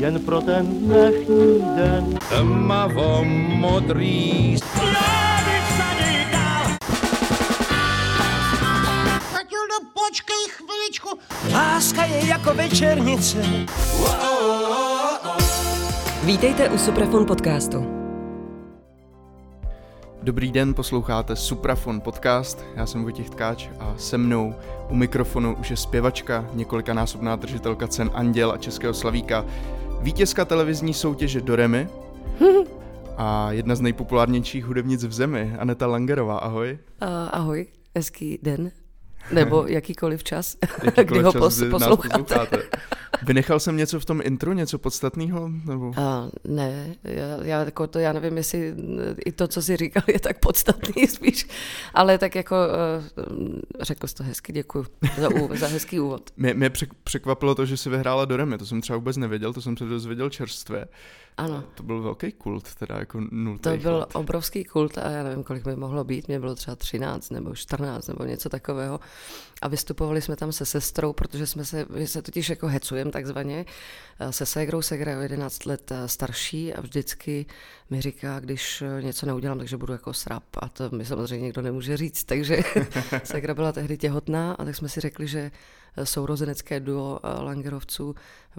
[0.00, 2.18] jen pro ten dnešní den.
[2.28, 4.56] Tmavo modrý
[9.32, 11.08] Matildo, počkej chviličku.
[11.52, 13.38] Láska je jako večernice.
[16.24, 18.00] Vítejte u Suprafon podcastu.
[20.22, 24.54] Dobrý den, posloucháte Suprafon podcast, já jsem Vojtěch Tkáč a se mnou
[24.90, 29.44] u mikrofonu už je zpěvačka, několikanásobná držitelka cen Anděl a Českého Slavíka,
[30.02, 31.88] vítězka televizní soutěže Doremy
[33.16, 36.78] a jedna z nejpopulárnějších hudebnic v zemi, Aneta Langerová, ahoj.
[37.02, 38.70] Uh, ahoj, hezký den,
[39.32, 42.18] nebo jakýkoliv čas, Jakýkoliv kdy ho čas, pos- kdy posloucháte.
[42.22, 42.62] posloucháte.
[43.22, 45.50] Vynechal jsem něco v tom intru, něco podstatného?
[45.64, 45.88] Nebo...
[45.88, 45.94] Uh,
[46.44, 48.74] ne, já, já, jako to, já nevím, jestli
[49.26, 51.46] i to, co jsi říkal, je tak podstatný spíš,
[51.94, 54.86] ale tak jako uh, řekl jsi to hezky, děkuji
[55.20, 56.30] za, za hezký úvod.
[56.36, 59.60] Mě, mě přek- překvapilo to, že jsi vyhrála Doremy, to jsem třeba vůbec nevěděl, to
[59.62, 60.86] jsem se dozvěděl čerstvě.
[61.40, 61.64] Ano.
[61.74, 64.08] To byl velký kult, teda jako nultý To byl let.
[64.14, 68.06] obrovský kult a já nevím, kolik by mohlo být, mě bylo třeba 13 nebo 14
[68.08, 69.00] nebo něco takového.
[69.62, 73.64] A vystupovali jsme tam se sestrou, protože jsme se, my se totiž jako hecujem takzvaně,
[74.30, 77.46] se ségrou, ségra je o 11 let eh, starší a vždycky
[77.90, 81.62] mi říká, když eh, něco neudělám, takže budu jako srap a to mi samozřejmě nikdo
[81.62, 82.60] nemůže říct, takže
[83.24, 85.50] ségra byla tehdy těhotná a tak jsme si řekli, že
[86.04, 88.14] sourozenecké duo eh, Langerovců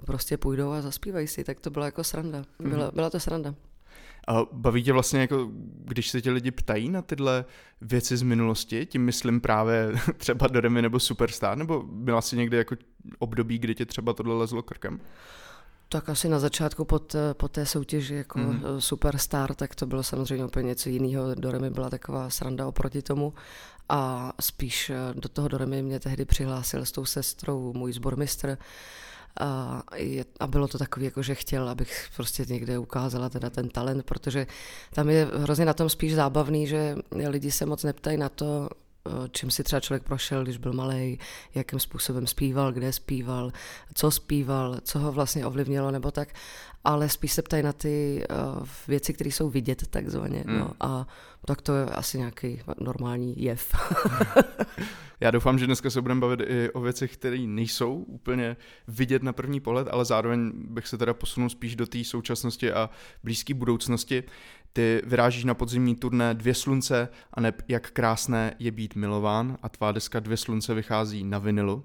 [0.06, 2.44] prostě půjdou a zaspívají si, tak to byla jako sranda.
[2.58, 3.54] Byla, byla to sranda.
[4.28, 5.48] A baví tě vlastně jako,
[5.84, 7.44] když se tě lidi ptají na tyhle
[7.80, 12.76] věci z minulosti, tím myslím právě třeba Doremi nebo Superstar, nebo byla jsi někdy jako
[13.18, 15.00] období, kdy tě třeba tohle lezlo krkem?
[15.88, 18.48] Tak asi na začátku po té, po té soutěži jako Mhm.
[18.48, 18.80] mm.
[18.80, 21.34] superstar, tak to bylo samozřejmě úplně něco jiného.
[21.34, 23.32] Doremi byla taková sranda oproti tomu
[23.92, 28.58] a spíš eh, do toho Doremi mě tehdy přihlásil s tou sestrou můj sbormistr
[29.40, 33.68] a, je, a bylo to takový, jako že chtěl, abych prostě někde ukázala teda ten
[33.68, 34.46] talent, protože
[34.94, 36.96] tam je hrozně na tom spíš zábavný, že
[37.28, 38.68] lidi se moc neptají na to,
[39.32, 41.18] čím si třeba člověk prošel, když byl malý,
[41.54, 43.52] jakým způsobem zpíval, kde zpíval,
[43.94, 46.28] co zpíval, co ho vlastně ovlivnilo nebo tak,
[46.84, 50.44] ale spíš se ptají na ty uh, věci, které jsou vidět takzvaně.
[50.46, 50.58] Mm.
[50.58, 51.06] No, a
[51.46, 53.74] tak to je asi nějaký normální jev.
[55.20, 58.56] Já doufám, že dneska se budeme bavit i o věcech, které nejsou úplně
[58.88, 62.90] vidět na první pohled, ale zároveň bych se teda posunul spíš do té současnosti a
[63.24, 64.24] blízké budoucnosti.
[64.72, 69.68] Ty vyrážíš na podzimní turné Dvě slunce a neb jak krásné je být milován a
[69.68, 71.84] tvá deska Dvě slunce vychází na vinilu.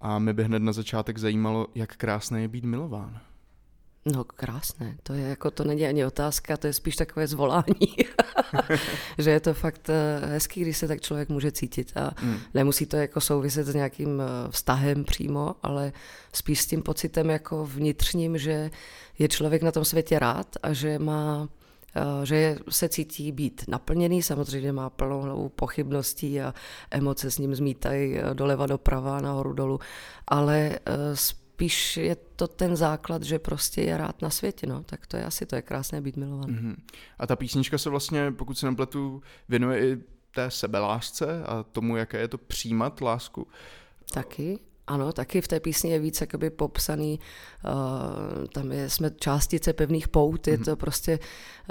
[0.00, 3.20] A mě by hned na začátek zajímalo, jak krásné je být milován.
[4.06, 7.96] No krásné, to je jako, to není ani otázka, to je spíš takové zvolání,
[9.18, 12.36] že je to fakt eh, hezký, když se tak člověk může cítit a Mm.
[12.54, 15.92] nemusí to jako souviset s nějakým eh, vztahem přímo, ale
[16.32, 18.70] spíš s tím pocitem jako vnitřním, že
[19.18, 21.48] je člověk na tom světě rád a že má
[22.24, 26.54] že je- se cítí být naplněný, samozřejmě má plnou hlavu pochybností a
[26.90, 29.80] emoce s ním zmítají eh, doleva doprava, nahoru dolů,
[30.28, 35.06] ale eh, spíš je to ten základ, že prostě je rád na světě, no, tak
[35.06, 36.50] to je asi, to je krásné být milovan.
[36.50, 36.76] Mhm.
[37.18, 39.96] A ta písnička se vlastně, pokud se nepletu, věnuje i
[40.34, 43.46] té sebelásce a tomu, jaké je to přijímat lásku.
[44.12, 47.20] Taky, ano, taky v té písni je víc jakoby popsaný,
[47.64, 51.18] uh, tam je, jsme částice pevných pout, je to prostě,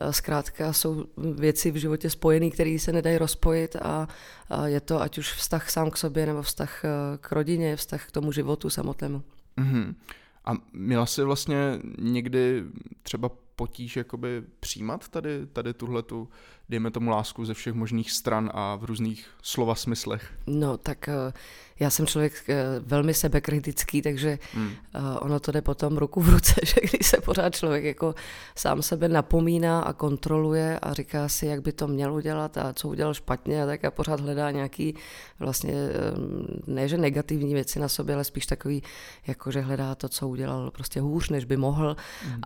[0.02, 4.08] uh, zkrátka jsou věci v životě spojené, které se nedají rozpojit a,
[4.50, 8.08] a je to ať už vztah sám k sobě, nebo vztah uh, k rodině, vztah
[8.08, 9.24] k tomu životu samotnému.
[9.58, 9.96] Mhm.
[10.46, 12.64] A měla jsi vlastně někdy
[13.04, 16.30] třeba potíž jakoby přijímat tady, tady tuhle tu,
[16.70, 20.34] dejme tomu lásku ze všech možných stran a v různých slova smyslech?
[20.48, 21.34] No, tak eh,
[21.80, 24.72] já jsem člověk eh, velmi sebekritický, takže Hmm.
[24.94, 28.16] eh, ono to jde potom ruku v ruce, že když se pořád člověk jako
[28.56, 32.88] sám sebe napomíná a kontroluje a říká si, jak by to měl udělat a co
[32.88, 34.96] udělal špatně, a tak a pořád hledá nějaký
[35.40, 35.74] vlastně,
[36.68, 38.84] ne že negativní věci na sobě, ale spíš takový,
[39.28, 41.96] jako že hledá to, co udělal prostě hůř, než by mohl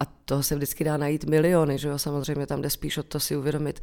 [0.01, 3.19] a toho se vždycky dá najít miliony, že jo, samozřejmě tam jde spíš o to
[3.19, 3.79] si uvědomit,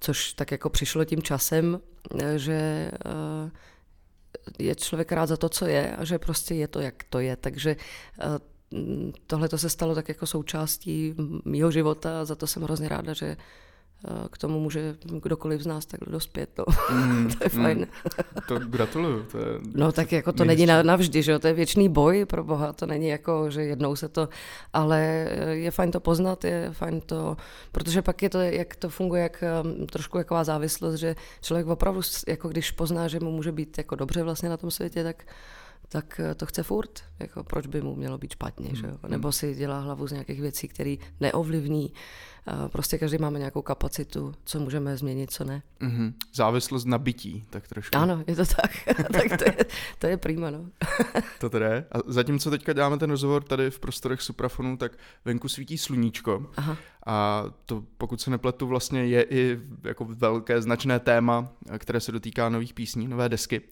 [0.00, 1.80] což tak jako přišlo tím časem,
[2.20, 3.50] eh, že eh,
[4.58, 7.36] je člověk rád za to, co je a že prostě je to, jak to je.
[7.36, 7.76] Takže
[9.26, 11.14] tohle to se stalo tak jako součástí
[11.44, 13.36] mýho života a za to jsem hrozně ráda, že eh,
[14.30, 16.50] k tomu může kdokoliv z nás takhle dospět.
[16.58, 16.64] No.
[16.90, 17.86] Mm, to je fajn.
[18.48, 19.22] To gratuluju.
[19.22, 19.44] To je...
[19.74, 22.72] No tak jako to není na- navždy, že jo, to je věčný boj pro boha,
[22.72, 24.28] to není jako, že jednou se to,
[24.72, 27.36] ale eh, je fajn to poznat, je fajn to,
[27.72, 32.00] protože pak je to, jak to funguje, jak um, trošku jaková závislost, že člověk opravdu,
[32.28, 35.24] jako když pozná, že mu může být jako dobře vlastně na tom světě, tak
[35.92, 37.00] tak eh, to chce furt.
[37.20, 38.98] Jako, proč by mu mělo být špatně, že jo?
[39.08, 41.92] Nebo si dělá hlavu z nějakých věcí, které neovlivní.
[42.72, 45.62] Prostě každý máme nějakou kapacitu, co můžeme změnit, co ne.
[45.80, 46.14] Mhm.
[46.34, 47.98] Závislost na bytí, tak trošku.
[47.98, 48.96] Ano, je to tak.
[49.12, 49.56] tak to je,
[49.98, 50.66] to je prima, no.
[51.40, 51.84] To tedy je.
[51.92, 54.92] A zatímco teďka děláme ten rozhovor tady v prostorech Suprafonu, tak
[55.24, 56.46] venku svítí sluníčko.
[56.56, 56.76] Aha.
[57.06, 61.48] A to, pokud se nepletu, vlastně je i jako velké značné téma,
[61.78, 63.60] které se dotýká nových písní, nové desky.
[63.60, 63.66] Uh,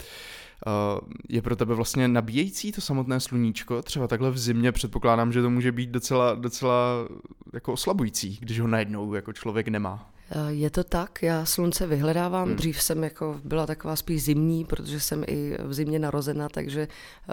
[1.29, 3.83] je pro tebe vlastně nabíjející to samotné sluníčko?
[3.83, 7.09] Třeba takhle v zimě předpokládám, že to může být docela, docela
[7.53, 10.11] jako oslabující, když ho najednou jako člověk nemá.
[10.31, 12.49] Eh, Je to tak, já slunce vyhledávám.
[12.49, 12.57] Hmm.
[12.57, 16.81] Dřív jsem jako byla taková spíš zimní, protože jsem i v zimě narozena, takže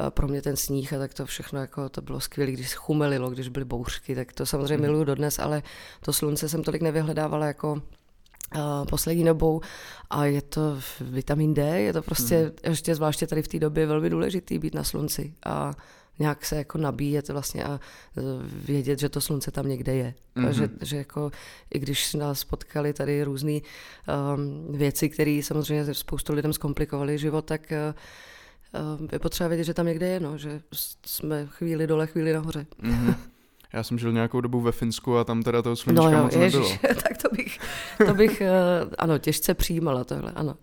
[0.07, 3.29] eh, pro mě ten sníh a tak to všechno jako to bylo skvělé, když chumelilo,
[3.29, 4.81] když byly bouřky, tak to samozřejmě Hmm.
[4.85, 5.63] miluju dodnes, ale
[6.01, 8.06] to slunce jsem tolik nevyhledávala jako eh,
[8.89, 9.61] poslední dobou
[10.09, 12.51] a je to vitamin D, je to prostě Hmm.
[12.63, 15.73] ještě zvláště tady v té době velmi důležitý být na slunci a
[16.19, 17.79] nějak se jako nabíjet vlastně a
[18.17, 18.21] eh,
[18.65, 20.05] vědět, že to slunce tam někde je.
[20.05, 20.41] Mm-hmm.
[20.41, 20.47] Mhm.
[20.47, 21.31] A že, že jako,
[21.73, 27.73] i když nás potkali tady různé um, věci, které samozřejmě spoustu lidem zkomplikovaly život, tak
[28.99, 30.61] uh, je potřeba vědět, že tam někde je, no, že
[31.05, 32.65] jsme chvíli dole, chvíli nahoře.
[32.81, 33.15] Mhm.
[33.73, 36.35] Já jsem žil nějakou dobu ve Finsku a tam teda toho sluníčka No jo, moc
[36.35, 36.63] nebylo.
[36.63, 37.59] ježiš, tak to bych,
[38.07, 38.41] to bych,
[38.85, 40.55] uh, ano, těžce přijímala tohle, ano.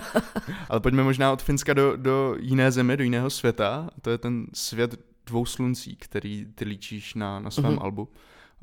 [0.68, 3.90] Ale pojďme možná od Finska do, do jiné země, do jiného světa.
[4.02, 4.94] To je ten svět
[5.26, 7.74] dvou sluncí, který ty líčíš na, na svém Mhm.
[7.76, 7.82] mm-hmm.
[7.84, 8.08] albu.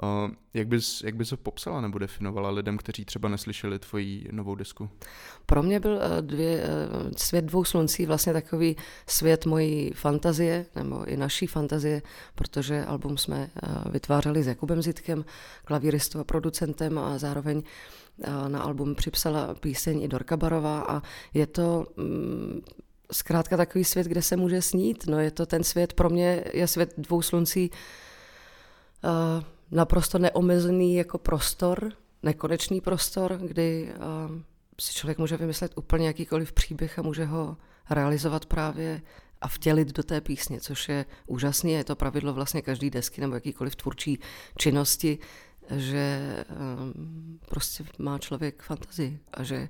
[0.04, 4.56] Uh, jak, bys, jak bys ho popsala nebo definovala lidem, kteří třeba neslyšeli tvoji novou
[4.56, 4.90] desku?
[5.46, 6.68] Pro mě byl eh, dvě, eh,
[7.18, 8.76] svět dvou sluncí vlastně takový
[9.08, 12.02] svět mojí fantazie, nebo i naší fantazie,
[12.36, 15.26] protože album jsme eh, vytvářeli s Jakubem Zitkem,
[15.66, 17.64] klavíristou a producentem a zároveň
[18.24, 21.02] eh, na album připsala píseň i Dorka Barová a
[21.34, 22.62] je to mm,
[23.12, 25.08] zkrátka takový svět, kde se může snít.
[25.08, 27.72] No je to ten svět, pro mě je svět dvou sluncí
[29.04, 31.92] eh, naprosto neomezený jako prostor,
[32.24, 33.94] nekonečný prostor, kdy
[34.30, 34.42] uh,
[34.80, 37.58] si člověk může vymyslet úplně jakýkoliv příběh a může ho
[37.90, 39.02] realizovat právě
[39.42, 41.72] a vtělit do té písně, což je úžasné.
[41.72, 44.20] Je to pravidlo vlastně každý desky nebo jakýkoliv tvůrčí
[44.58, 45.18] činnosti,
[45.76, 49.70] že um, prostě má člověk fantazii a že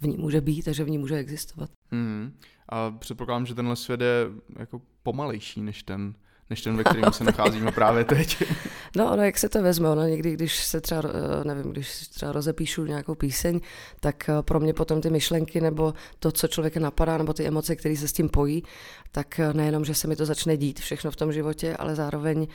[0.00, 1.70] v ní může být a že v ní může existovat.
[1.92, 2.32] Mm-hmm.
[2.68, 4.26] A předpokládám, že tenhle svět je
[4.58, 6.14] jako pomalejší než ten,
[6.50, 8.42] než ten, ve kterém se nacházíme právě teď.
[8.96, 12.32] No, ono, jak se to vezme, ono někdy, když se třeba, eh, nevím, když třeba
[12.32, 13.60] rozepíšu nějakou píseň,
[14.00, 17.76] tak eh, pro mě potom ty myšlenky nebo to, co člověka napadá, nebo ty emoce,
[17.76, 18.62] které se s tím pojí,
[19.12, 22.46] tak eh, nejenom, že se mi to začne dít všechno v tom životě, ale zároveň,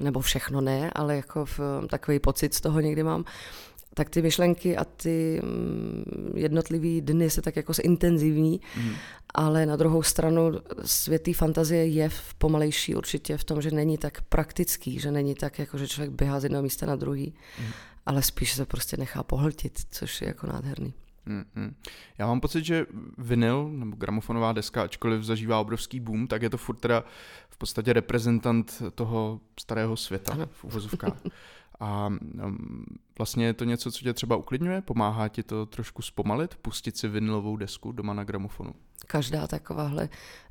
[0.00, 3.24] nebo všechno ne, ale jako v, takový pocit z toho někdy mám,
[3.96, 8.90] tak ty myšlenky a ty mm, jednotlivý dny se tak jako zintenzivní, Mm.
[9.34, 10.52] ale na druhou stranu
[10.84, 15.34] svět té fantazie je v pomalejší určitě v tom, že není tak praktický, že není
[15.34, 17.66] tak, jako že člověk běhá z jednoho místa na druhý, Mm.
[18.06, 20.94] ale spíš se prostě nechá pohltit, což je jako nádherný.
[21.26, 21.74] Mm-mm.
[22.18, 22.86] Já mám pocit, že
[23.18, 27.04] vinyl nebo gramofonová deska, ačkoliv zažívá obrovský boom, tak je to furt teda
[27.48, 30.48] v podstatě reprezentant toho starého světa Ano.
[30.52, 31.22] v uvozovkách.
[31.80, 32.84] A um,
[33.18, 34.82] vlastně je to něco, co tě třeba uklidňuje?
[34.82, 36.54] Pomáhá ti to trošku zpomalit?
[36.54, 38.74] Pustit si vinylovou desku doma na gramofonu?
[39.06, 40.08] Každá takováhle,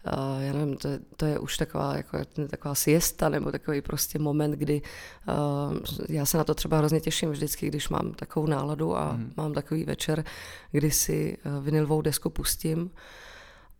[0.07, 2.17] uh, já nevím, to je, to je už taková, jako,
[2.49, 4.81] taková siesta nebo takový prostě moment, kdy
[5.27, 5.77] uh,
[6.09, 9.33] já se na to třeba hrozně těším vždycky, když mám takovou náladu a Mhm.
[9.37, 10.23] mám takový večer,
[10.71, 12.91] kdy si uh, vinylovou desku pustím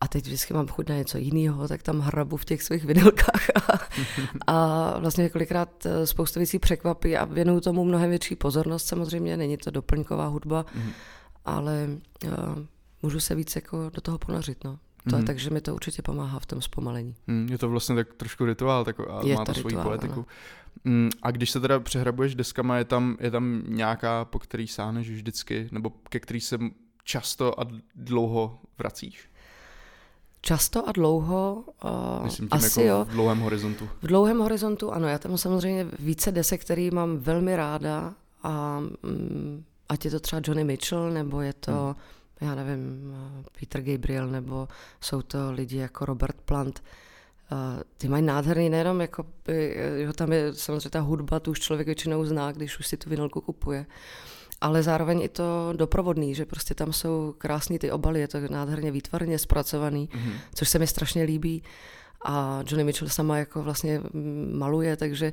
[0.00, 3.46] a teď vždycky mám chuť na něco jiného, tak tam hrabu v těch svých vinylkách
[3.54, 3.78] a,
[4.52, 9.56] a vlastně několikrát eh, spoustu věcí překvapí a věnuju tomu mnohem větší pozornost samozřejmě, není
[9.56, 10.90] to doplňková hudba, Mhm.
[11.44, 11.88] ale
[12.24, 12.30] uh,
[13.02, 14.78] můžu se víc jako do toho ponořit, no.
[15.10, 15.24] To, Mhm.
[15.26, 17.14] Takže mi to určitě pomáhá v tom zpomalení.
[17.26, 19.88] Mm, je to vlastně tak trošku rituál tak, a Je má to, to svoji rituál,
[19.88, 20.26] poetiku.
[20.84, 25.10] Mm, a když se teda přehrabuješ deskama, je tam, je tam nějaká, po který sáhneš
[25.10, 26.58] vždycky, nebo ke který se
[27.04, 29.30] často a dlouho vracíš?
[30.46, 33.04] Často a dlouho, uh, Myslím tím asi jako jo.
[33.04, 33.88] v dlouhém horizontu.
[34.02, 39.64] V dlouhém horizontu, ano, já tam samozřejmě více desek, který mám velmi ráda a mm,
[39.88, 42.48] ať je to třeba Johnny Mitchell, nebo je to, hmm.
[42.48, 44.68] já nevím, eh, Peter Gabriel, nebo
[45.00, 46.82] jsou to lidi jako Robert Plant.
[47.52, 49.26] Uh, ty mají nádherný, nejenom jako,
[49.96, 53.10] jo, tam je samozřejmě ta hudba, tu už člověk většinou zná, když už si tu
[53.10, 53.86] vinilku kupuje.
[54.60, 58.90] Ale zároveň i to doprovodný, že prostě tam jsou krásný ty obaly, je to nádherně
[58.90, 60.32] výtvarně zpracovaný, Mhm.
[60.54, 61.62] což se mi strašně líbí.
[62.24, 64.00] A Johnny Mitchell sama jako vlastně
[64.52, 65.32] maluje, takže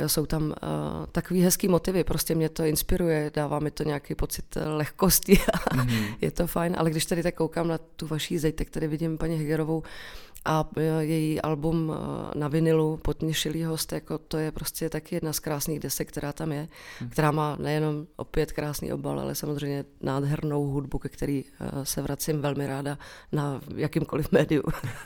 [0.00, 0.52] Jo, jsou tam uh,
[1.12, 6.14] takový hezký motivy, prostě mě to inspiruje, dává mi to nějaký pocit lehkosti a mm-hmm.
[6.20, 9.18] je to fajn, ale když tady tak koukám na tu vaší zeď, tak tady vidím
[9.18, 9.82] paní Hegerovou
[10.44, 11.92] a e, její album
[12.34, 16.52] na vinilu Potněšilý host, jako to je prostě taky jedna z krásných desek, která tam
[16.52, 17.10] je, hmm.
[17.10, 21.44] která má nejenom opět krásný obal, ale samozřejmě nádhernou hudbu, ke který
[21.82, 22.98] se vracím velmi ráda
[23.32, 24.62] na jakýmkoliv médiu.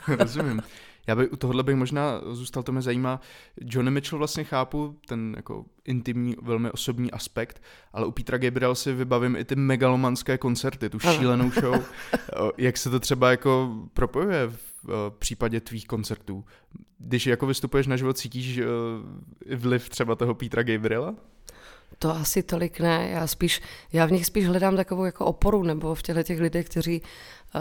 [0.07, 0.61] Rozumím.
[1.07, 3.21] Já bych u tohohle bych možná zůstal, to mě zajímá.
[3.61, 8.93] Johnny Mitchell vlastně chápu, ten jako intimní, velmi osobní aspekt, ale u Petra Gabriel si
[8.93, 11.83] vybavím i ty megalomanské koncerty, tu šílenou show.
[12.57, 16.45] Jak se to třeba jako propojuje v případě tvých koncertů?
[16.97, 18.61] Když jako vystupuješ na život, cítíš
[19.55, 21.15] vliv třeba toho Petra Gabriela?
[21.99, 23.61] To asi tolik ne, já spíš,
[23.93, 27.01] já v nich spíš hledám takovou jako oporu, nebo v těchto těch lidech, kteří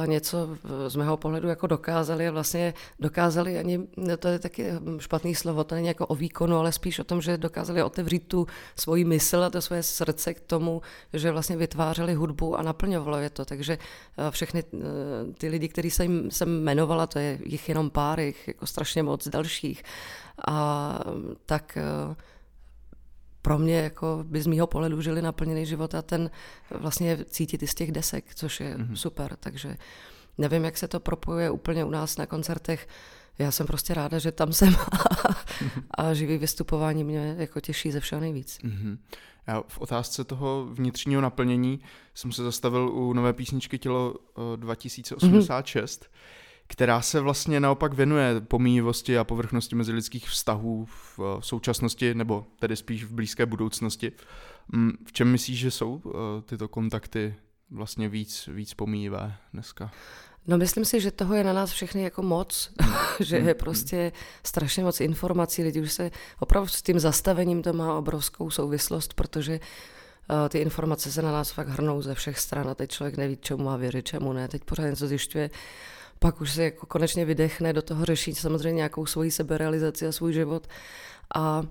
[0.07, 0.49] něco
[0.89, 3.81] z mého pohledu jako dokázali a vlastně dokázali ani,
[4.19, 4.67] to je taky
[4.99, 8.47] špatný slovo, to není jako o výkonu, ale spíš o tom, že dokázali otevřít tu
[8.77, 13.31] svoji mysl a to svoje srdce k tomu, že vlastně vytvářeli hudbu a naplňovalo je
[13.31, 13.79] to, takže
[14.31, 14.65] všechny
[15.39, 19.29] ty lidi, který jsem, jsem jmenovala, to je jich jenom pár, jich jako strašně moc
[19.29, 19.83] dalších.
[20.49, 21.01] A
[21.47, 21.79] tak
[23.45, 26.31] pro mě jako by z mýho pohledu žili naplněný život a ten
[26.71, 28.95] vlastně cítit i z těch desek, což je mm-hmm.
[28.95, 29.77] super, takže
[30.39, 32.89] nevím, jak se to propojuje úplně u nás na koncertech,
[33.39, 34.77] já jsem prostě ráda, že tam jsem
[35.99, 38.59] a živý vystupování mě jako těší ze všeho nejvíc.
[38.65, 38.99] Mm-hmm.
[39.47, 41.81] Já v otázce toho vnitřního naplnění
[42.15, 44.15] jsem se zastavil u nové písničky Tělo
[44.57, 46.03] 2086.
[46.03, 46.07] Mm-hmm
[46.67, 53.05] která se vlastně naopak věnuje pomíjivosti a povrchnosti mezilidských vztahů v současnosti, nebo tedy spíš
[53.05, 54.13] v blízké budoucnosti.
[54.73, 57.35] Mm, v čem myslíš, že jsou eh, tyto kontakty
[57.71, 59.91] vlastně víc, víc pomíjivé dneska?
[60.47, 62.71] No myslím si, že toho je na nás všechny jako moc,
[63.21, 67.99] že je prostě strašně moc informací, lidi už se opravdu s tím zastavením to má
[67.99, 69.61] obrovskou souvislost, protože
[70.31, 73.39] uh, ty informace se na nás fakt hrnou ze všech stran a teď člověk neví,
[73.41, 75.51] čemu má věřit, čemu ne, teď pořád něco zjišťuje
[76.19, 80.33] pak už se jako konečně vydechne, do toho řešit samozřejmě nějakou svoji seberealizaci a svůj
[80.33, 80.67] život.
[81.35, 81.63] A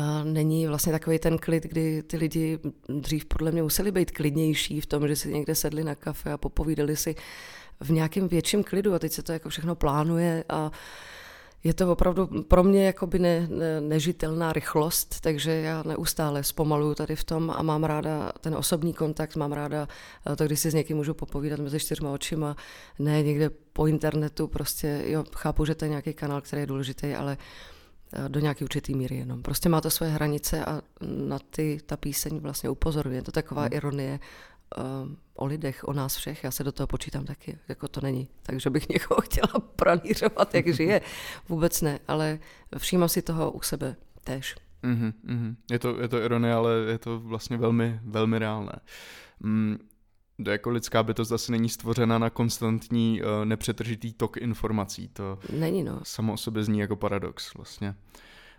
[0.00, 4.80] a není vlastně takový ten klid, kdy ty lidi dřív podle mě museli být klidnější
[4.80, 7.14] v tom, že si někde sedli na kafe a popovídali si
[7.80, 10.70] v nějakém větším klidu a teď se to jako všechno plánuje a
[11.64, 17.16] je to opravdu pro mě jakoby ne, ne, nežitelná rychlost, takže já neustále zpomaluju tady
[17.16, 19.88] v tom a mám ráda ten osobní kontakt, mám ráda
[20.26, 22.56] eh, to, když si s někým můžu popovídat mezi čtyřma očima,
[22.98, 27.14] ne někde po internetu, prostě jo, chápu, že to je nějaký kanál, který je důležitý,
[27.14, 27.36] ale
[28.12, 29.42] eh, do nějaké určitý míry jenom.
[29.42, 33.22] Prostě má to své hranice a na ty ta píseň vlastně upozorňuje.
[33.22, 33.72] To je taková hmm.
[33.72, 34.20] ironie
[35.34, 36.44] o lidech, o nás všech.
[36.44, 38.28] Já se do toho počítám taky, jako to není.
[38.42, 41.00] Takže bych někoho chtěla pranířovat, jak žije.
[41.48, 42.38] Vůbec ne, ale
[42.78, 44.54] všímám si toho u sebe tež.
[44.82, 45.56] Mm-hmm, mm-hmm.
[45.70, 48.80] Je, to, je to ironie, ale je to vlastně velmi, velmi reálné.
[49.40, 49.78] Mm,
[50.46, 55.08] jako lidská bytost asi není stvořena na konstantní, uh, nepřetržitý tok informací.
[55.08, 56.00] To není, no.
[56.02, 57.94] samo o sobě zní jako paradox vlastně.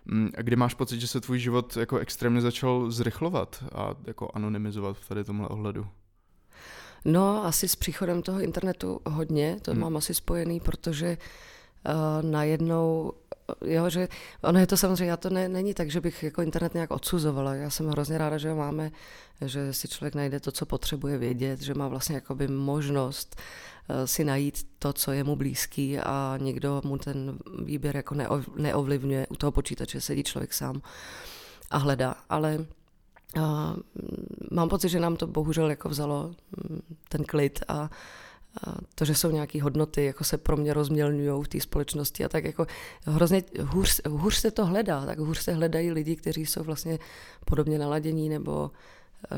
[0.04, 4.30] Mm, a kdy máš pocit, že se tvůj život jako extrémně začal zrychlovat a jako
[4.34, 5.86] anonymizovat v tady tomhle ohledu?
[7.04, 9.80] No, asi s příchodem toho internetu hodně, to hmm.
[9.80, 11.18] mám asi spojený, protože
[11.86, 13.12] uh, najednou
[13.64, 14.08] jo, že
[14.42, 17.54] ono je to samozřejmě, já to ne, není tak, že bych jako internet nějak odsuzovala.
[17.54, 18.90] Já jsem hrozně ráda, že ho máme,
[19.44, 23.36] že si člověk najde to, co potřebuje vědět, že má vlastně jakoby možnost
[23.88, 28.16] uh, si najít to, co je mu blízký a někdo mu ten výběr jako
[28.56, 29.26] neovlivňuje.
[29.26, 30.82] U toho počítače sedí člověk sám
[31.70, 32.14] a hledá.
[32.28, 32.66] Ale
[33.40, 33.74] a
[34.50, 36.34] mám pocit, že nám to bohužel jako vzalo
[36.70, 37.90] mm, ten klid a, a
[38.94, 42.44] to, že jsou nějaké hodnoty, jako se pro mě rozmělňují v té společnosti a tak
[42.44, 42.66] jako
[43.06, 46.98] hrozně hůř, hůř se to hledá, tak hůř se hledají lidi, kteří jsou vlastně
[47.44, 48.70] podobně naladění nebo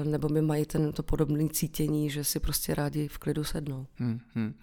[0.04, 3.86] nebo mi mají ten, to podobné cítění, že si prostě rádi v klidu sednou.
[3.96, 4.54] Hmm, hmm.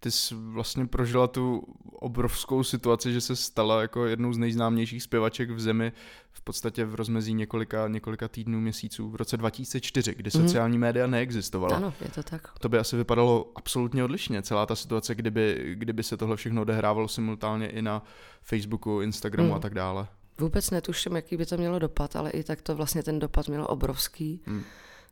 [0.00, 5.50] Ty jsi vlastně prožila tu obrovskou situaci, že se stala jako jednou z nejznámějších zpěvaček
[5.50, 5.92] v zemi
[6.32, 10.42] v podstatě v rozmezí několika, několika týdnů, měsíců v roce 2004, kdy hmm.
[10.42, 11.76] sociální média neexistovala.
[11.76, 12.58] Ano, je to tak.
[12.58, 17.08] To by asi vypadalo absolutně odlišně, celá ta situace, kdyby, kdyby se tohle všechno odehrávalo
[17.08, 18.02] simultánně i na
[18.42, 19.56] Facebooku, Instagramu hmm.
[19.56, 20.06] a tak dále.
[20.42, 23.66] Vůbec netuším, jaký by to mělo dopad, ale i tak to vlastně ten dopad měl
[23.68, 24.40] obrovský.
[24.46, 24.62] Hmm.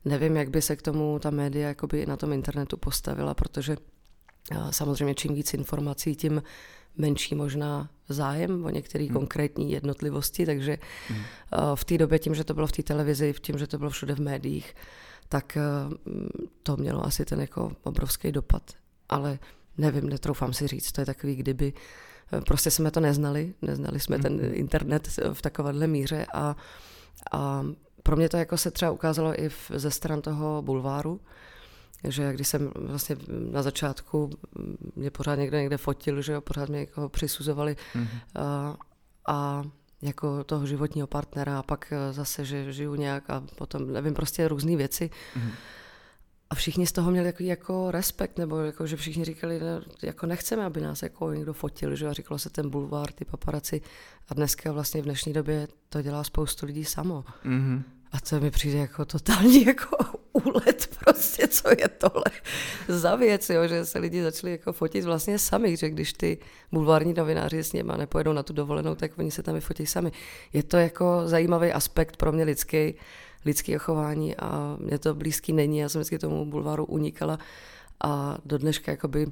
[0.04, 3.76] Nevím, jak by se k tomu ta média jakoby na tom internetu postavila, protože
[4.70, 6.42] samozřejmě čím víc informací, tím
[6.96, 9.14] menší možná zájem o některé hmm.
[9.14, 11.20] konkrétní jednotlivosti, takže hmm.
[11.75, 14.14] v té době tím, že to bylo v té televizi, tím, že to bylo všude
[14.14, 14.75] v médiích,
[15.28, 15.58] tak
[16.62, 18.62] to mělo asi ten jako obrovský dopad.
[19.08, 19.38] Ale
[19.78, 21.72] nevím, netroufám si říct, to je takový kdyby
[22.46, 24.50] prostě jsme to neznali, neznali jsme ten Mhm.
[24.54, 26.56] internet v takovéhle míře a,
[27.32, 27.64] a
[28.02, 31.20] pro mě to jako se třeba ukázalo i v, ze stran toho bulváru,
[32.08, 33.16] že když jsem vlastně
[33.52, 34.30] na začátku
[34.96, 38.08] mě pořád někde někde fotil, že jo, pořád mě jako přisuzovali Mhm.
[38.34, 38.76] a,
[39.28, 39.64] a
[40.02, 44.49] jako toho životního partnera a pak eh, zase, že žiju nějak a potom, nevím, prostě
[44.49, 45.10] různé věci.
[45.37, 45.50] Mhm.
[46.50, 50.26] A všichni z toho měli jako, jako respekt, nebo jako, že všichni říkali, ne, jako
[50.26, 53.80] nechceme, aby nás jako někdo fotil, že a říkalo se ten bulvár, ty paparaci.
[54.28, 57.25] A dneska vlastně v dnešní době to dělá spoustu lidí samo.
[57.45, 57.83] Mhm.
[58.12, 59.97] A to mi přijde jako totální jako
[60.33, 62.25] úlet prostě, co je tohle
[62.88, 66.38] za věc, jo, že se lidi začali jako fotit vlastně sami, že když ty
[66.73, 70.12] bulvární novináři s něma nepojedou na tu dovolenou, tak oni se tam vyfotí sami.
[70.52, 72.95] Je to jako zajímavý aspekt pro mě lidský,
[73.44, 77.38] lidský chování a mě to blízký není, já jsem vždycky tomu bulváru unikala
[78.04, 79.26] a do dneška jakoby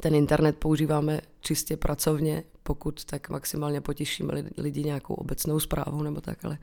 [0.00, 6.20] ten internet používáme čistě pracovně, pokud tak maximálně potěšíme li- lidi nějakou obecnou zprávou nebo
[6.20, 6.58] tak, ale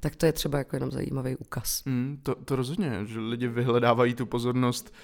[0.00, 1.82] tak to je třeba jako jenom zajímavý úkaz.
[1.84, 4.94] Mm, to, to rozhodně, že lidi vyhledávají tu pozornost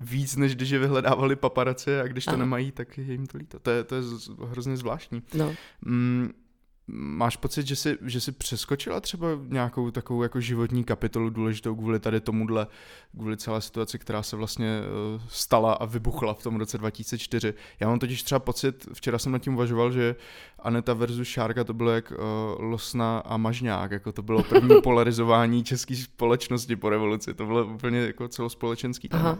[0.00, 2.38] víc, než když je vyhledávali paparaci a když to Ano.
[2.38, 3.58] nemají, tak je jim to líto.
[3.58, 5.22] To je, to je z- hrozně zvláštní.
[5.34, 6.30] No, Mm,
[6.92, 12.00] máš pocit, že jsi, že jsi přeskočila třeba nějakou takovou jako životní kapitolu důležitou kvůli
[12.00, 12.66] tady tomuhle,
[13.16, 14.80] kvůli celé situaci, která se vlastně
[15.14, 17.54] uh, stala a vybuchla v tom roce 2004.
[17.80, 20.16] Já mám totiž třeba pocit, včera jsem nad tím uvažoval, že
[20.58, 22.16] Aneta versus Šárka to bylo jak uh,
[22.64, 27.98] Losna a Mažňák, jako to bylo první polarizování české společnosti po revoluci, to bylo úplně
[27.98, 29.22] jako celospolečenský téma.
[29.22, 29.38] aha.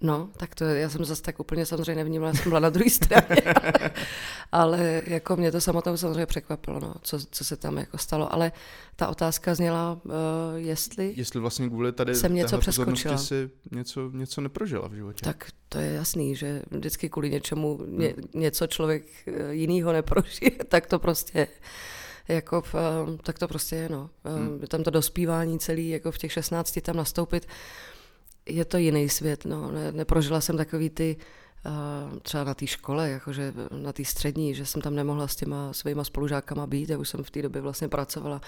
[0.00, 2.90] No, tak to já jsem zase tak úplně samozřejmě nevnímala, já jsem byla na druhé
[2.90, 3.54] straně,
[4.52, 8.52] ale jako mě to samotnou samozřejmě překvapilo, no, co, co se tam jako stalo, ale
[8.96, 10.12] ta otázka zněla, uh,
[10.56, 13.18] jestli, Jestli vlastně kvůli tady Jsem něco přeskočila.
[13.18, 15.24] si něco, něco neprožila v životě.
[15.24, 20.86] tak to je jasný, že vždycky kvůli něčemu ně, něco člověk eh, jinýho neprožije, tak
[20.86, 21.48] to prostě
[22.28, 24.10] jako, v, eh, tak to prostě je, no.
[24.24, 24.60] Hmm.
[24.68, 27.46] Tam to dospívání celý, jako v těch 16 tam nastoupit,
[28.48, 29.72] je to jiný svět, no.
[29.72, 31.16] Ne, neprožila jsem takový ty,
[31.66, 35.72] eh, třeba na té škole, jakože na té střední, že jsem tam nemohla s těma
[35.72, 38.40] svýma spolužákama být, já už jsem v té době vlastně pracovala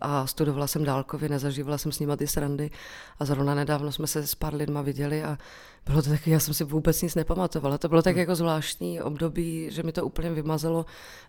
[0.00, 2.70] a studovala jsem dálkově, nezažívala jsem s nima ty srandy
[3.18, 5.38] a zrovna nedávno jsme se s pár lidma viděli a
[5.86, 7.78] bylo to taky, já jsem si vůbec nic nepamatovala.
[7.78, 10.86] To bylo tak jako zvláštní období, že mi to úplně vymazalo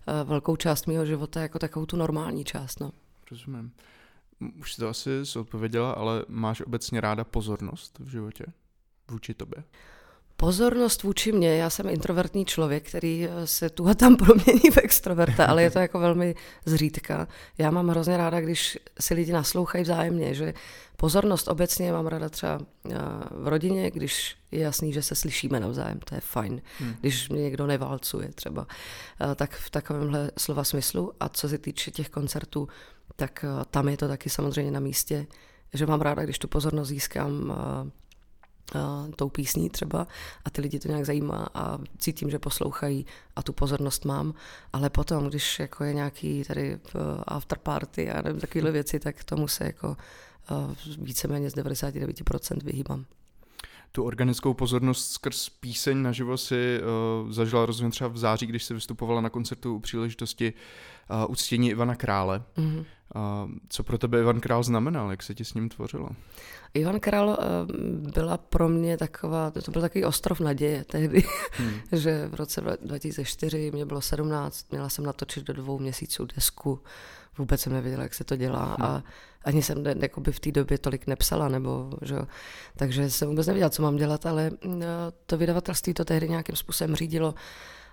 [0.07, 2.79] eh, velkou část mého života jako takovou tu normální část.
[2.79, 2.91] No.
[3.31, 3.71] Rozumím.
[4.59, 8.45] Už to asi odpověděla, ale máš obecně ráda pozornost v životě?
[9.11, 9.63] Vůči tobě?
[10.41, 14.77] Pozornost vůči mně, já jsem introvertní člověk, který eh, se tu a tam promění v
[14.77, 17.27] extroverta, ale je to jako velmi zřídka.
[17.57, 20.53] Já mám hrozně ráda, když si lidi naslouchají vzájemně, že
[20.97, 22.95] pozornost obecně mám ráda třeba eh,
[23.31, 26.61] v rodině, když je jasný, že se slyšíme navzájem, to je fajn.
[26.79, 26.95] Hmm.
[27.01, 28.67] Když mě někdo neválcuje třeba,
[29.31, 31.11] eh, tak v takovémhle slova smyslu.
[31.19, 32.67] A co se týče těch koncertů,
[33.15, 35.27] tak eh, tam je to taky samozřejmě na místě,
[35.73, 37.91] že mám ráda, když tu pozornost získám eh,
[38.79, 40.07] uh, tou písní třeba
[40.45, 44.33] a ty lidi to nějak zajímá a cítím, že poslouchají a tu pozornost mám,
[44.73, 46.79] ale potom, když jako je nějaký tady
[47.27, 49.97] after party a nevím, takovéhle věci, tak tomu se jako
[50.97, 53.05] víceméně z 99% vyhýbám.
[53.91, 56.79] Tu organickou pozornost skrz píseň naživo si
[57.23, 60.53] uh, zažila rozhodně třeba v září, když se vystupovala na koncertu u příležitosti
[61.09, 62.43] uh, uctění Ivana Krále.
[62.57, 62.85] Mm-hmm.
[63.15, 65.11] Uh, co pro tebe Ivan Král znamenal?
[65.11, 66.09] Jak se ti s ním tvořilo?
[66.73, 67.35] Ivan Král uh,
[68.11, 71.73] byla pro mě taková, to byl takový ostrov naděje tehdy, Hmm.
[71.91, 76.79] že v roce 2004 mě bylo 17, měla jsem natočit do dvou měsíců desku,
[77.37, 79.03] vůbec jsem nevěděla, jak se to dělá a
[79.45, 82.15] ani jsem ne, jakoby v té době tolik nepsala, nebo, že
[82.75, 84.81] takže jsem vůbec nevěděla, co mám dělat, ale mm,
[85.25, 87.33] to vydavatelství to tehdy nějakým způsobem řídilo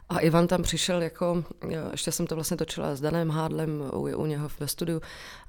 [0.09, 1.45] a Ivan tam přišel jako,
[1.93, 5.01] ještě jsem to vlastně točila s Danem Hádlem u, u něho ve studiu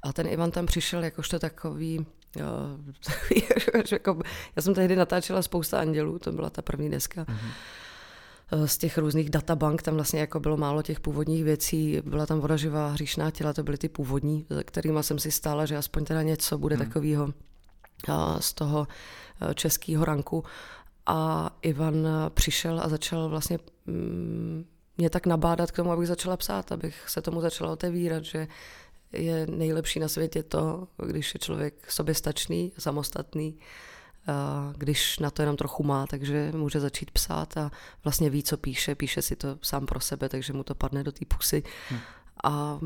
[0.02, 2.46] a ten Ivan tam přišel jakožto takový, jo,
[3.04, 3.42] takový
[3.92, 4.18] jako,
[4.56, 7.24] já jsem tehdy natáčela spousta andělů, to byla ta první deska.
[7.24, 7.50] Mm-hmm
[8.66, 12.56] z těch různých databank, tam vlastně jako bylo málo těch původních věcí, byla tam voda
[12.56, 16.22] živá, hříšná těla, to byly ty původní, za kterými jsem si stála, že aspoň teda
[16.22, 16.86] něco bude hmm.
[16.86, 17.32] takového
[18.40, 18.86] z toho
[19.54, 20.44] českého ranku.
[21.06, 24.64] A Ivan přišel a začal vlastně mm,
[24.98, 28.48] mě tak nabádat k tomu, abych začala psát, abych se tomu začala otevírat, že
[29.12, 33.58] je nejlepší na světě to, když je člověk soběstačný, samostatný,
[34.76, 37.70] když na to jenom trochu má, takže může začít psát a
[38.04, 41.12] vlastně ví, co píše, píše si to sám pro sebe, takže mu to padne do
[41.12, 41.62] té pusy.
[41.88, 42.00] Hmm.
[42.44, 42.80] A,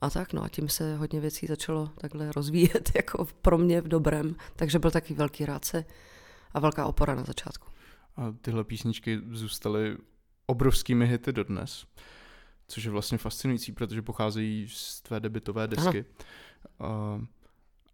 [0.00, 3.88] a tak, no a tím se hodně věcí začalo takhle rozvíjet, jako pro mě v
[3.88, 5.84] dobrém, takže byl taky velký rádce
[6.54, 7.68] a velká opora na začátku.
[8.16, 9.96] A tyhle písničky zůstaly
[10.46, 11.86] obrovskými hity dodnes,
[12.68, 16.04] což je vlastně fascinující, protože pocházejí z tvé debitové desky.
[16.80, 17.24] Uh,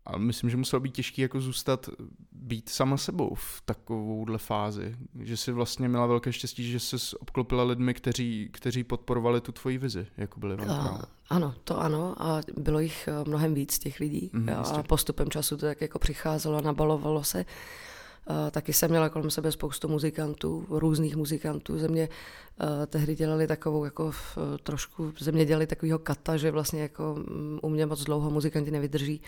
[0.07, 1.89] a myslím, že muselo být těžké jako zůstat,
[2.33, 4.97] být sama sebou v takovouhle fázi.
[5.21, 9.79] Že si vlastně měla velké štěstí, že se obklopila lidmi, kteří, kteří podporovali tu tvoji
[9.79, 14.31] vizi, jako byly uh, Ano, to ano a bylo jich eh, mnohem víc těch lidí
[14.33, 17.45] mm, a postupem času to tak jako přicházelo a nabalovalo se.
[18.51, 21.79] Taky jsem měla kolem sebe spoustu muzikantů, různých muzikantů.
[21.79, 24.13] Ze mě uh, tehdy dělali takovou jako uh,
[24.63, 28.71] trošku, ze mě dělali takovýho kata, že vlastně jako um, u mě moc dlouho muzikanti
[28.71, 29.23] nevydrží.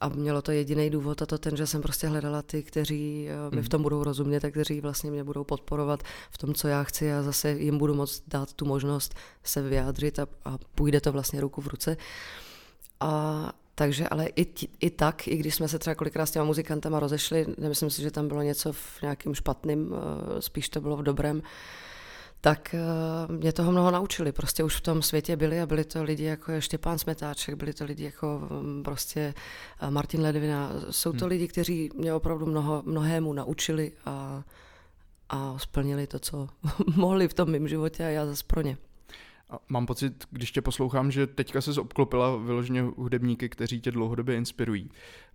[0.00, 3.56] A mělo to jediný důvod a to ten, že jsem prostě hledala ty, kteří mi
[3.56, 3.68] v mhm.
[3.68, 7.22] tom budou rozumět a kteří vlastně mě budou podporovat v tom, co já chci a
[7.22, 11.60] zase jim budu moct dát tu možnost se vyjádřit a, a půjde to vlastně ruku
[11.60, 11.96] v ruce.
[13.00, 14.46] A takže ale i,
[14.80, 18.10] i tak, i když jsme se třeba kolikrát s těma muzikantama rozešli, nemyslím si, že
[18.10, 21.42] tam bylo něco v nějakým špatným, eh, spíš to bylo v dobrém,
[22.40, 24.32] tak eh, mě toho mnoho naučili.
[24.32, 27.72] Prostě už v tom světě byli a byli to lidi jako je Štěpán Smetáček, byli
[27.72, 29.34] to lidi jako mm, prostě
[29.80, 30.72] eh, Martin Ledvina.
[30.90, 31.28] Jsou to hmm.
[31.28, 34.42] lidi, kteří mě opravdu mnoho, mnohému naučili a,
[35.28, 36.48] a splnili to, co
[36.96, 38.76] mohli v tom mém životě a já zase pro ně.
[39.50, 44.36] A mám pocit, když tě poslouchám, že teďka se obklopila vyloženě hudebníky, kteří tě dlouhodobě
[44.36, 44.90] inspirují.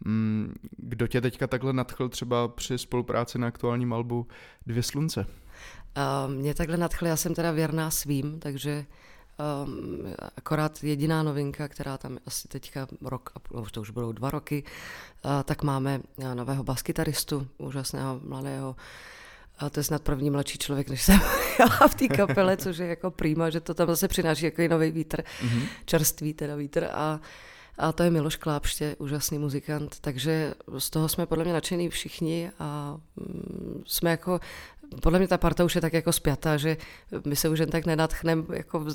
[0.06, 4.28] Mm, kdo tě teďka takhle nadchl třeba při spolupráci na aktuálním albu
[4.65, 5.26] Dvě slunce?
[5.97, 8.86] Uh, mě takhle nadchly, já jsem teda věrná svým, takže
[9.65, 9.99] um,
[10.36, 14.63] akorát jediná novinka, která tam asi teďka rok, už to už budou dva roky,
[15.26, 16.02] uh, tak máme
[16.34, 18.76] nového baskytaristu, úžasného mladého
[19.59, 21.19] a to je snad první mladší člověk, než jsem
[21.59, 24.91] já v té kapele, což je jako prýma, že to tam zase přináší jako nový
[24.91, 25.67] vítr, mm-hmm.
[25.85, 27.19] čerstvý teda vítr a
[27.77, 32.51] a to je Miloš Klápště, úžasný muzikant, takže z toho jsme podle mě nadšení všichni
[32.59, 34.39] a mm, jsme jako,
[35.01, 36.77] podle mě ta parta už je tak jako spjatá, že
[37.25, 38.85] my se už jen tak nenadchneme jako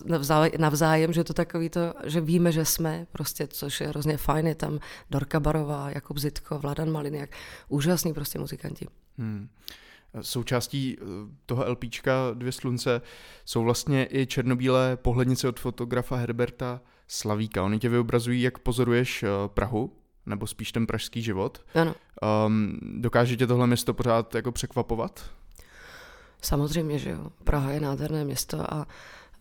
[0.59, 4.55] navzájem, že to takový to, že víme, že jsme prostě, což je hrozně fajn, je
[4.55, 4.79] tam
[5.11, 7.31] Dorka Barová, Jakub Zitko, Vladan Maliniak,
[7.68, 8.87] úžasný prostě muzikanti.
[9.18, 9.49] Hmm.
[10.21, 11.05] Součástí eh,
[11.47, 13.01] toho LPčka Dvě slunce
[13.44, 17.64] jsou vlastně i černobílé pohlednice od fotografa Herberta Slavíka.
[17.64, 19.92] Oni tě vyobrazují, jak pozoruješ eh, Prahu,
[20.27, 21.64] nebo spíš ten pražský život.
[21.75, 21.94] Ano.
[22.47, 25.31] Um, dokáže tě tohle město pořád jako překvapovat?
[26.42, 27.27] Samozřejmě, že jo.
[27.44, 28.87] Praha je nádherné město a,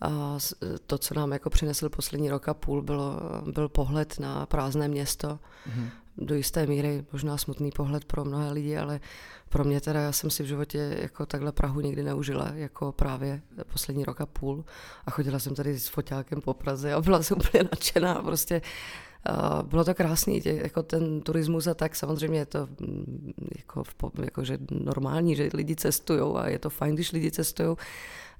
[0.01, 0.37] a
[0.87, 3.19] to, co nám jako přinesl poslední rok a půl, bylo,
[3.51, 5.27] byl pohled na prázdné město.
[5.27, 5.89] Mm-hmm.
[6.17, 8.99] Do jisté míry možná smutný pohled pro mnohé lidi, ale
[9.49, 13.41] pro mě teda, já jsem si v životě jako takhle Prahu nikdy neužila, jako právě
[13.73, 14.65] poslední rok a půl.
[15.05, 18.15] A chodila jsem tady s foťákem po Praze a byla jsem úplně nadšená.
[18.15, 18.61] Prostě
[19.63, 23.83] bylo to krásný, tě, jako ten turismus a tak samozřejmě je to mm, jako,
[24.23, 27.77] jako že normální, že lidi cestují a je to fajn, když lidi cestují,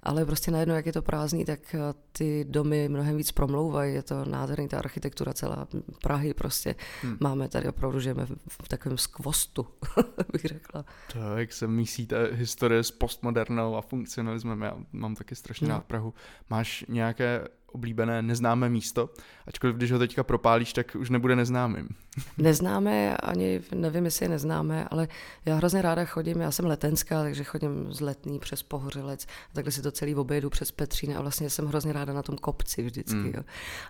[0.04, 1.80] ale prostě najednou, jak je to prázdný, tak eh,
[2.12, 5.68] ty domy mnohem víc promlouvají, je to nádherný, ta architektura celá
[6.02, 6.76] Prahy prostě.
[7.02, 7.18] Hmm.
[7.20, 9.68] Máme tady opravdu, žijeme v, v takovém skvostu,
[10.32, 10.86] bych řekla.
[11.14, 15.74] To, jak se mísí ta historie s postmodernou a funkcionalismem, já mám taky strašně no.
[15.74, 16.14] rád Prahu.
[16.50, 19.10] Máš nějaké oblíbené neznámé místo,
[19.48, 21.90] ačkoliv když ho teďka propálíš, tak už nebude neznámým.
[22.38, 25.08] neznámé, ani nevím, jestli je neznámé, ale
[25.46, 29.72] já hrozně ráda chodím, já jsem letenská, takže chodím z Letný přes Pohořelec, a takhle
[29.72, 33.16] si to celý obědu přes Petřín a vlastně jsem hrozně ráda na tom kopci vždycky.
[33.16, 33.34] Mm.
[33.36, 33.44] Jo.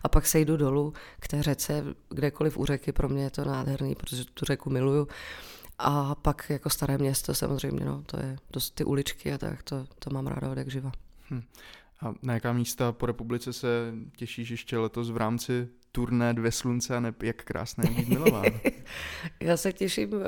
[0.04, 3.46] A pak se jdu dolů k té řece, kdekoliv u řeky, pro mě je to
[3.46, 5.08] nádherný, protože tu řeku miluju.
[5.80, 9.86] A pak jako staré město samozřejmě, no, to je dost ty uličky a tak, to,
[10.00, 10.92] to mám ráda od jak živa.
[11.32, 11.44] Hm.
[12.00, 16.98] A na jaká místa po republice se těšíš ještě letos v rámci turné Dvě slunce
[16.98, 18.44] a ne, jak krásné je být milová?
[19.40, 20.22] Já se těším uh,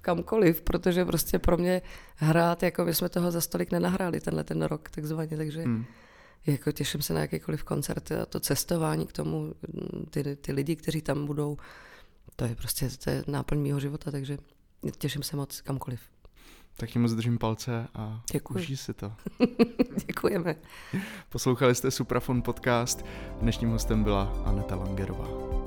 [0.00, 1.82] kamkoliv, protože prostě pro mě
[2.16, 5.84] hrát, jako my jsme toho za stolik nenahráli tenhle ten rok takzvaně, takže hmm.
[6.46, 9.54] jako těším se na jakýkoliv koncert a to cestování k tomu,
[10.10, 11.56] ty, ty lidi, kteří tam budou,
[12.36, 14.38] to je prostě to je náplň mýho života, takže
[14.98, 16.00] těším se moc kamkoliv.
[16.80, 18.54] Tak moc držím palce a Děkuji.
[18.54, 19.12] užij si to.
[20.06, 20.56] Děkujeme.
[21.28, 23.04] Poslouchali jste Suprafon podcast.
[23.40, 25.59] Dnešním hostem byla Aneta Langerová.